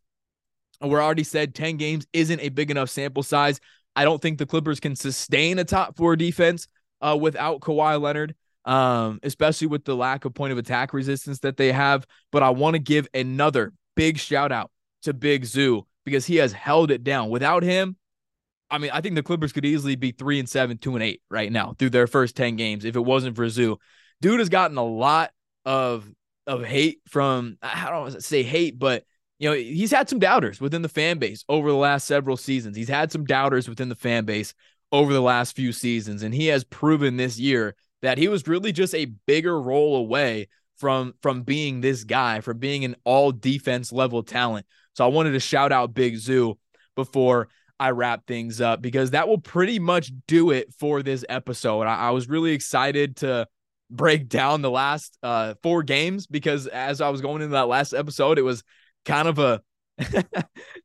[0.80, 3.60] We're already said 10 games isn't a big enough sample size.
[3.96, 6.68] I don't think the Clippers can sustain a top four defense
[7.00, 8.34] uh, without Kawhi Leonard,
[8.68, 12.06] um, especially with the lack of point of attack resistance that they have.
[12.30, 14.70] But I want to give another big shout out
[15.02, 17.30] to Big Zu because he has held it down.
[17.30, 17.96] Without him,
[18.70, 21.22] I mean, I think the Clippers could easily be three and seven, two and eight
[21.30, 23.78] right now through their first 10 games if it wasn't for Zu.
[24.20, 25.30] Dude has gotten a lot
[25.64, 26.06] of
[26.46, 29.04] of hate from I don't say hate, but
[29.38, 32.76] you know, he's had some doubters within the fan base over the last several seasons.
[32.76, 34.52] He's had some doubters within the fan base
[34.92, 38.72] over the last few seasons, and he has proven this year that he was really
[38.72, 43.92] just a bigger role away from from being this guy, from being an all defense
[43.92, 44.66] level talent.
[44.94, 46.58] So I wanted to shout out Big Zu
[46.94, 47.48] before
[47.80, 51.82] I wrap things up because that will pretty much do it for this episode.
[51.82, 53.46] I, I was really excited to
[53.90, 57.92] break down the last uh, four games because as I was going into that last
[57.92, 58.62] episode, it was
[59.04, 59.62] kind of a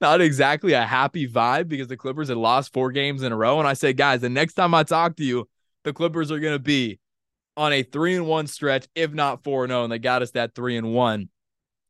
[0.02, 3.60] not exactly a happy vibe because the Clippers had lost four games in a row.
[3.60, 5.48] And I said, guys, the next time I talk to you,
[5.84, 7.00] the Clippers are going to be
[7.56, 10.22] on a three and one stretch, if not four and zero, oh, and they got
[10.22, 11.30] us that three and one.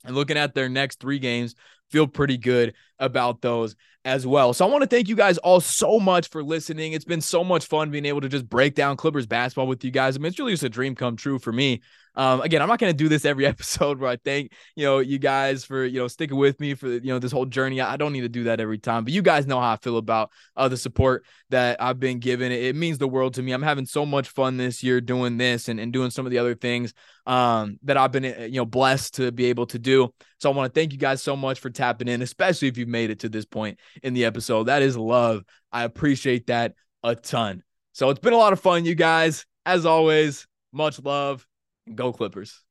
[0.05, 1.55] And looking at their next three games,
[1.89, 4.53] feel pretty good about those as well.
[4.53, 6.93] So I want to thank you guys all so much for listening.
[6.93, 9.91] It's been so much fun being able to just break down Clippers basketball with you
[9.91, 10.15] guys.
[10.15, 11.81] I mean, it's really just a dream come true for me.
[12.15, 14.99] Um, again, I'm not going to do this every episode where I thank, you know,
[14.99, 17.81] you guys for, you know, sticking with me for, you know, this whole journey.
[17.81, 19.97] I don't need to do that every time, but you guys know how I feel
[19.97, 22.51] about uh, the support that I've been given.
[22.51, 23.51] It, it means the world to me.
[23.51, 26.37] I'm having so much fun this year doing this and, and doing some of the
[26.37, 26.93] other things
[27.25, 30.13] um, that I've been, you know, blessed to be able to do.
[30.39, 32.89] So I want to thank you guys so much for tapping in, especially if you've
[32.89, 34.65] made it to this point in the episode.
[34.65, 35.43] That is love.
[35.71, 37.63] I appreciate that a ton.
[37.93, 39.45] So it's been a lot of fun, you guys.
[39.65, 41.47] As always, much love.
[41.95, 42.61] Go Clippers.